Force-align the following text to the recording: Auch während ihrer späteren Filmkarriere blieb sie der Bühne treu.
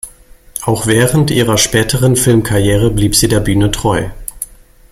Auch 0.63 0.87
während 0.87 1.29
ihrer 1.29 1.59
späteren 1.59 2.15
Filmkarriere 2.15 2.89
blieb 2.89 3.15
sie 3.15 3.27
der 3.27 3.39
Bühne 3.39 3.69
treu. 3.69 4.09